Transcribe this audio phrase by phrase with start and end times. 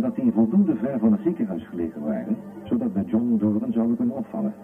[0.00, 3.72] En maar dat die voldoende ver van het ziekenhuis gelegen waren, zodat we John Doren
[3.72, 4.54] zouden kunnen opvangen.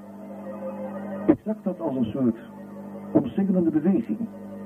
[1.27, 2.37] Ik zag dat als een soort
[3.13, 4.19] omsingelende beweging,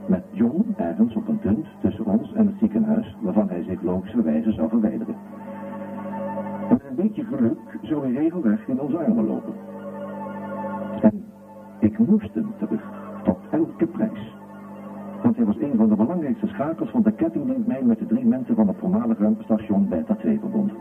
[0.06, 4.52] met John ergens op een punt tussen ons en het ziekenhuis, waarvan hij zich logischerwijze
[4.52, 5.14] zou verwijderen.
[6.68, 9.54] En met een beetje geluk zou hij regelrecht in onze armen lopen.
[11.00, 11.24] En
[11.78, 12.89] ik moest hem terug,
[15.80, 18.76] van de belangrijkste schakels van de ketting die mij met de drie mensen van het
[18.76, 20.72] voormalige station Beta 2 verbond.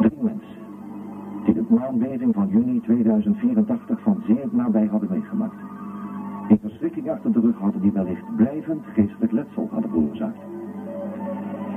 [0.00, 0.56] Drie mensen
[1.44, 5.54] die de maanbeving van juni 2084 van zeer nabij hadden meegemaakt.
[6.48, 10.42] Een verschrikking achter de rug hadden die wellicht blijvend geestelijk letsel hadden veroorzaakt.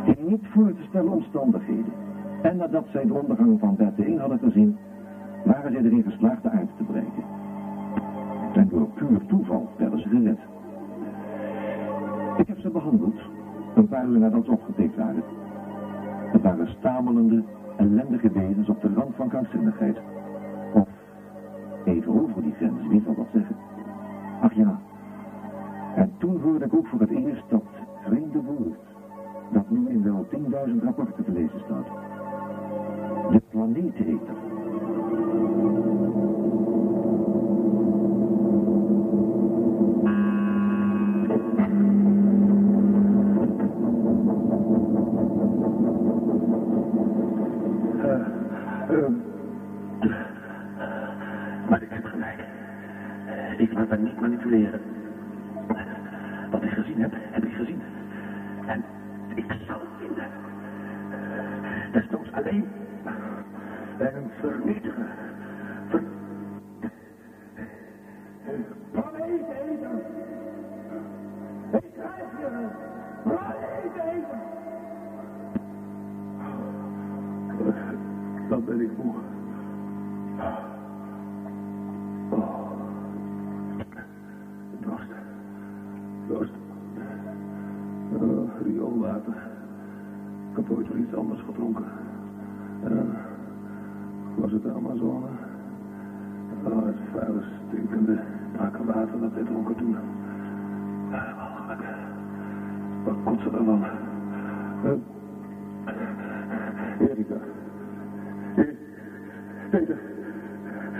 [0.05, 1.93] In niet voor te stellen omstandigheden
[2.41, 4.77] en nadat zij de ondergang van Beta 1 hadden gezien,
[5.45, 7.23] waren zij erin geslaagd de aarde te bereiken.
[8.53, 10.39] En door puur toeval werden ze gered.
[12.41, 13.15] Ik heb ze behandeld,
[13.75, 15.23] een paar uur nadat ze opgepikt waren.
[16.31, 17.43] Het waren stamelende,
[17.77, 19.97] ellendige wezens op de rand van krankzinnigheid.
[20.73, 20.87] Of
[21.85, 23.55] even over die grens, wie zal dat zeggen?
[24.41, 24.79] Ach ja,
[25.95, 27.63] en toen hoorde ik ook voor het eerst dat
[28.03, 28.79] vreemde woord,
[29.51, 30.27] dat nu in wel
[30.67, 31.87] 10.000 rapporten te lezen staat.
[33.31, 34.35] De planeeteter.
[51.69, 52.39] Maar ik heb gelijk.
[53.57, 54.81] Ik laat mij niet manipuleren.
[56.51, 57.81] Wat ik gezien heb, heb ik gezien.
[58.65, 58.83] En
[59.35, 60.27] ik zal vinden.
[61.91, 62.65] Desnoods alleen.
[63.97, 65.07] En vernietigen.
[78.51, 79.13] Dan ben ik moe.
[82.29, 82.71] Oh.
[84.79, 85.11] Dorst.
[86.27, 86.51] Dorst.
[88.13, 88.19] Uh,
[88.63, 89.33] rioolwater.
[90.49, 91.85] Ik heb ooit iets anders gedronken.
[92.83, 93.01] Uh,
[94.35, 95.27] was het de Amazone?
[96.63, 98.19] Oh, het vuile, stinkende,
[98.57, 99.95] nakke water dat wij dronken toen.
[101.11, 101.83] Walgelijk.
[103.03, 103.83] Wat kotsen ervan.
[104.85, 104.91] Uh,
[109.71, 109.97] Peter.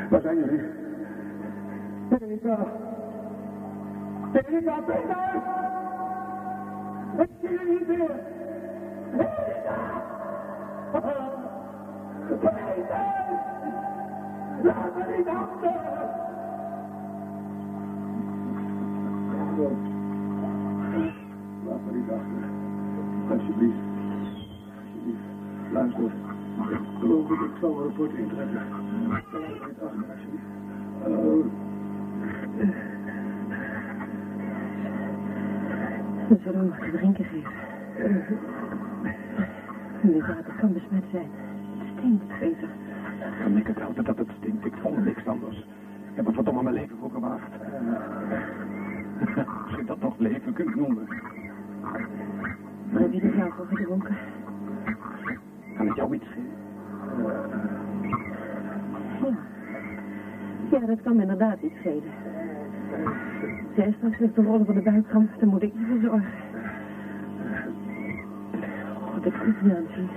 [0.09, 0.61] Waar zijn jullie?
[2.19, 2.57] Erika.
[4.33, 5.41] Erika, Peter!
[7.17, 8.15] Ik zie jullie niet meer.
[9.13, 10.03] Erika!
[12.29, 12.61] Peter!
[14.63, 15.79] Laat me niet achter!
[21.65, 22.49] Laat me niet achter.
[23.29, 23.90] Alsjeblieft.
[27.61, 28.61] Zal een rapport intrekken.
[29.01, 30.43] Niet achter, alsjeblieft.
[31.07, 31.45] Uh,
[36.29, 37.51] We zullen hem wat te drinken geven.
[40.01, 41.29] Inderdaad, het kan besmet zijn.
[41.77, 42.69] Het stinkt, Peter.
[43.43, 44.65] kan ik het helpen dat het stinkt?
[44.65, 45.57] Ik vond niks anders.
[45.57, 47.51] Ik heb er verdomme mijn leven voor gewaagd.
[49.65, 51.07] Als je dat nog leven kunt noemen.
[52.91, 54.17] Maar heb je er zelf al gedronken?
[55.77, 56.70] Kan ik jou iets geven?
[60.71, 62.03] Ja, dat kan me inderdaad iets schelen.
[63.75, 66.31] Zij straks ligt de rollen van de buikram, dan moet ik je voor zorgen.
[69.13, 70.09] God, ik kan het niet aanzien.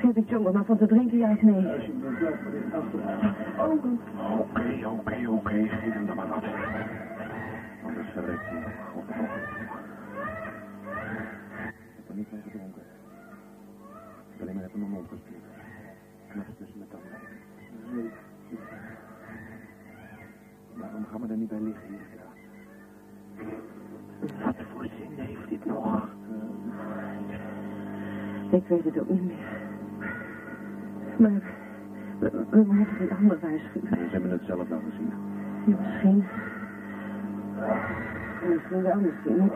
[0.00, 1.54] Geef ik John er maar van te drinken, ja of nee?
[1.54, 1.64] Niet
[2.24, 3.00] achter.
[3.58, 5.68] Oké, oké, oké.
[5.68, 6.44] Geef hem dan maar wat.
[7.84, 9.41] Anders verrekt hij.
[28.62, 29.36] Ik weet het ook niet meer.
[31.16, 31.42] Maar
[32.18, 33.88] we, we moeten een ander waarschuwen.
[33.88, 35.12] Ze hebben het zelf nou gezien.
[35.66, 36.24] Ja, misschien.
[38.48, 39.52] Misschien wel, misschien niet.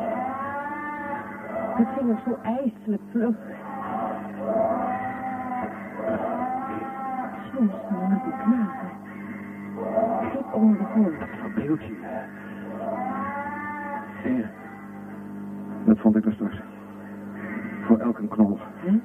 [1.76, 3.36] Het ging er zo ijselijk vlug.
[7.50, 8.90] Snel met die knagen.
[10.32, 11.14] Diep onder de grond.
[11.40, 11.96] Verbeeld je.
[14.22, 14.50] Hier.
[15.84, 16.56] Dat vond ik er straks.
[17.86, 18.58] Voor elke knol.
[18.60, 18.98] Hè?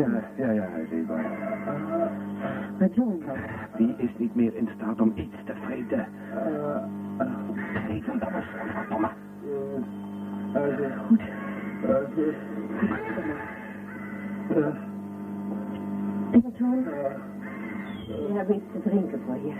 [0.00, 1.24] Ja, ja, ja, eetbaar.
[2.78, 3.36] Maar John dan?
[3.76, 6.06] Wie is niet meer in staat om iets te vreten?
[7.86, 9.08] Geef hem dan eens, verdomme.
[11.06, 11.20] Goed.
[16.30, 16.84] En John?
[18.06, 19.52] We hebben iets te drinken voor je.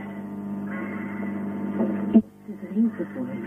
[2.12, 3.41] Iets te drinken voor je.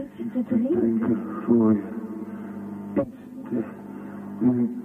[0.00, 0.44] Iets te.
[0.46, 1.93] Drinken voor je.
[3.58, 4.83] Iets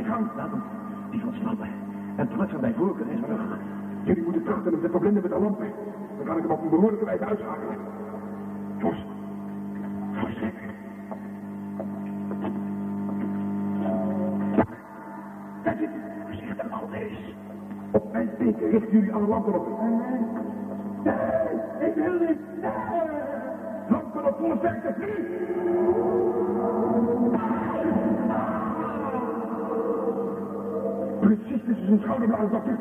[0.00, 0.36] Zit in die zijgang.
[0.36, 0.62] Laat hem.
[1.10, 1.68] Die van snappen.
[2.16, 3.58] En plaatsen bij voorkeur in zijn rug.
[4.02, 5.72] Jullie moeten trachten hem te verblinden met de lampen.
[6.16, 7.76] Dan kan ik hem op een behoorlijke wijze uitschakelen.
[8.78, 9.06] Jos.
[10.12, 10.70] Voorzichtig.
[15.64, 15.88] Zit hij.
[16.24, 16.66] Voorzichtig.
[17.92, 19.68] Op mijn teken richten jullie alle lampen op.
[21.04, 22.38] Nee, ik wil niet.
[22.60, 22.70] Nee.
[23.88, 25.40] Lampen op volle sterkte, nu.
[31.20, 32.78] Precies tussen zijn schouderbladen, dokter.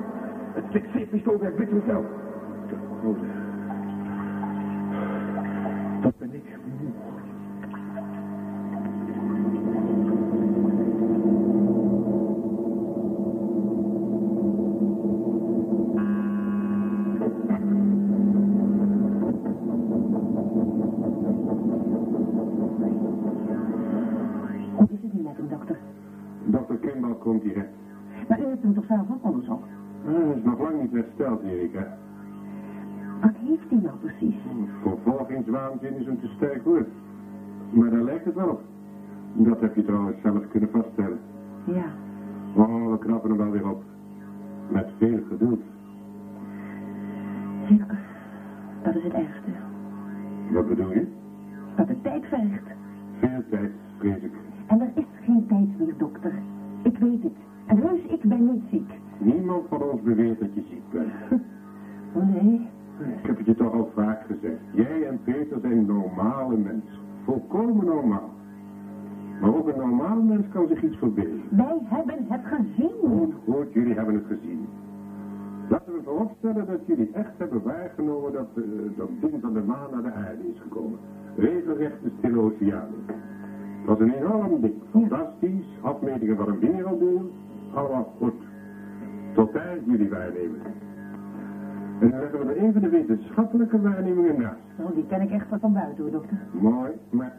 [0.54, 2.06] Het fixeerpistool werkt bliksemsnel.
[6.02, 6.44] Dat ben ik.
[24.76, 25.78] Hoe is het nu met hem, dokter?
[26.46, 27.79] Dokter Kimball komt hier.
[28.62, 29.70] Hebt hem toch zelf ook onderzocht?
[30.04, 31.98] Hij is nog lang niet hersteld, Erika.
[33.22, 34.36] Wat heeft hij nou precies?
[34.82, 36.88] Vervolgingswaanzin is een te sterk woord.
[37.70, 38.62] Maar daar lijkt het wel op.
[39.34, 41.20] Dat heb je trouwens zelf kunnen vaststellen.
[41.64, 41.86] Ja.
[42.56, 43.84] Oh, we knappen hem wel weer op.
[44.68, 45.62] Met veel geduld.
[69.50, 71.42] Maar ook een normaal mens kan zich iets verbeelden.
[71.50, 72.92] Wij hebben het gezien.
[73.02, 74.68] Goed, goed, jullie hebben het gezien.
[75.70, 78.64] Laten we vooropstellen dat jullie echt hebben waargenomen dat eh,
[78.98, 81.00] dat ding van de maan naar de aarde is gekomen.
[81.36, 82.88] Regelrecht de stille oceaan.
[83.06, 84.74] Het was een enorm ding.
[84.92, 87.32] Fantastisch, afmetingen van een werelddeel.
[87.74, 88.34] Allemaal goed.
[89.34, 90.62] Tot daar jullie waarnemen.
[92.00, 94.60] En dan leggen we er even de wetenschappelijke waarnemingen naast.
[94.80, 96.38] Oh, die ken ik echt van buiten, hoor, dokter.
[96.52, 97.34] Mooi, maar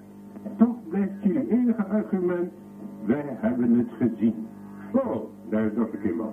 [0.57, 2.53] toch blijft jullie enige argument,
[3.05, 4.47] wij hebben het gezien.
[4.93, 5.17] Oh,
[5.49, 6.33] daar is dokter Kimball.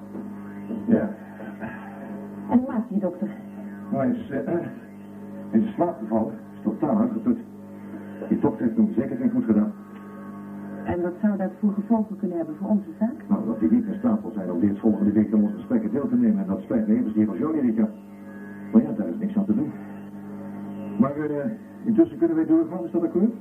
[0.88, 1.10] Ja.
[2.50, 3.30] En hoe maakt hij, dokter?
[3.92, 4.54] Maar hij is eh,
[5.52, 6.34] in slaap gevallen.
[6.54, 7.38] Is totaal uitgeput.
[8.30, 9.74] Die dokter heeft hem zeker geen goed gedaan.
[10.84, 13.28] En wat zou dat voor gevolgen kunnen hebben voor onze zaak?
[13.28, 15.92] Nou, dat hij niet in staat zal zijn om dit volgende week aan onze gesprekken
[15.92, 16.40] deel te nemen.
[16.40, 17.90] En dat spijt me even zeer als jou, Erika.
[18.72, 19.72] Maar ja, daar is niks aan te doen.
[21.00, 21.52] Maar eh,
[21.84, 23.04] intussen kunnen wij doorgaan, is dat?
[23.04, 23.34] Akkoord.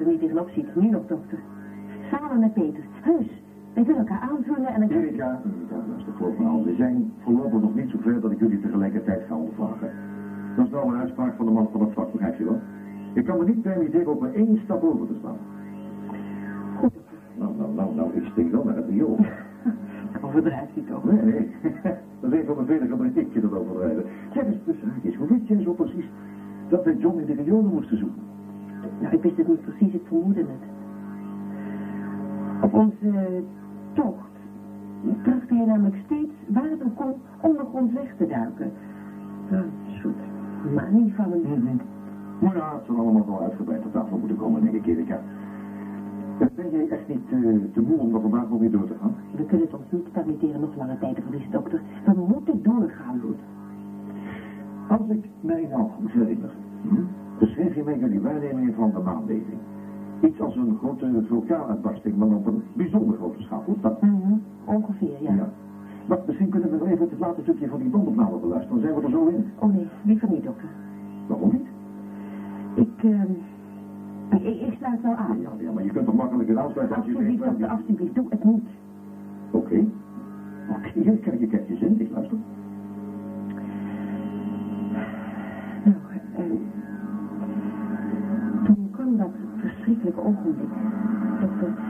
[0.00, 1.38] Er niet tegenop ziet, nu nog, dokter.
[2.10, 2.82] Samen met Peter.
[3.00, 3.42] Heus.
[3.74, 4.90] Wij willen elkaar aanvullen en dan...
[4.90, 5.40] Erika,
[5.88, 6.64] luister, geloof me al.
[6.64, 9.90] We zijn voorlopig nog niet zo ver dat ik jullie tegelijkertijd ga ondervragen.
[10.56, 12.60] Dat is nou een uitspraak van de man van het vak, begrijp je wel?
[13.12, 15.36] Ik kan me niet permitteren op maar één stap over te staan.
[16.78, 16.92] Goed.
[17.38, 19.18] Nou, nou, nou, nou, ik steek wel naar het riool.
[20.24, 21.04] Overdrijft hij toch?
[21.04, 21.50] Nee, nee.
[22.20, 24.04] Dat is een van de vele gebreken dat overdrijven.
[24.32, 26.08] Zeg eens tussen haakjes, hoe weet jij zo precies
[26.68, 28.22] dat wij John in de riolen moesten zoeken?
[29.00, 30.66] Nou, ik wist het niet precies, ik vermoedde het.
[32.62, 33.42] Op onze
[33.92, 34.26] tocht
[35.22, 38.70] trachtte hij namelijk steeds waar het ook kon ondergronds weg te duiken.
[39.50, 39.70] Een
[40.02, 40.22] soort
[40.74, 41.40] manie van hem.
[41.40, 41.76] Mhm.
[42.38, 45.20] Maar ja, het zal allemaal wel uitgebreid op tafel moeten komen, denk ik, Erika.
[46.38, 47.40] Eh, Ben jij echt niet eh,
[47.72, 49.14] te moe om er vandaag nog weer door te gaan?
[49.36, 51.80] We kunnen het ons niet permitteren nog lange tijd te verliezen, dokter.
[52.04, 53.20] We moeten doorgaan.
[53.20, 53.38] Goed.
[54.88, 56.50] Als ik mij nou goed herinner,
[56.82, 56.94] hm,
[57.58, 59.58] beschreef je mij jullie waarnemingen van de maanlezing.
[60.20, 63.62] Iets als een grote vulkaanuitbarsting, maar op een bijzonder grote schaal.
[63.80, 64.02] Dat?
[64.02, 64.32] Mhm,
[64.64, 65.34] Ongeveer, ja.
[65.34, 65.48] Ja.
[66.08, 69.00] Maar misschien kunnen we nog even het laatste stukje van die donderdnalen beluisteren, dan zijn
[69.00, 69.44] we er zo in.
[69.58, 70.68] Oh nee, liever niet, dokter.
[71.26, 71.66] Waarom niet?
[72.74, 73.30] Ik, ehm
[74.30, 75.40] ik, ik, sluit wel aan.
[75.40, 78.26] Ja, ja, maar je kunt toch makkelijker aansluiten als je Alsjeblieft, dokter, je- alsjeblieft, doe
[78.28, 78.68] het niet.
[79.50, 79.84] Oké.
[80.70, 82.36] Oké, krijgt je krijgt je zin, ik luister.
[89.88, 90.70] Verschrikkelijke ogenblik,
[91.40, 91.87] dokter.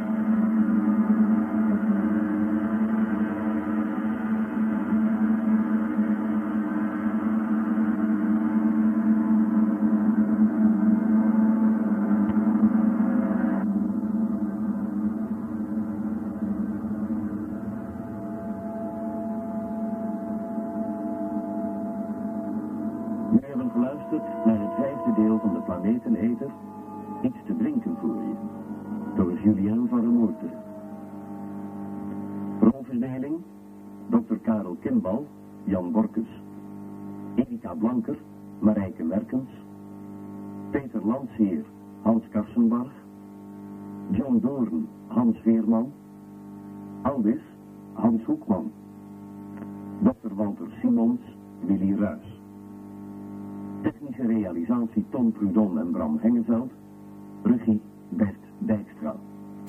[37.79, 38.17] Blanker,
[38.61, 39.49] Marijke Merkens.
[40.71, 41.65] Peter Landsheer,
[42.03, 42.93] Hans Karsenbarg.
[44.13, 45.93] John Doorn, Hans Veerman.
[47.03, 47.41] Aldis,
[47.95, 48.73] Hans Hoekman.
[50.03, 50.35] Dr.
[50.35, 51.21] Walter Simons,
[51.69, 52.27] Willy Ruys.
[53.83, 56.71] Technische realisatie Tom Prudon en Bram Hengeveld.
[57.45, 57.81] Regie
[58.11, 59.17] Bert Dijkstra.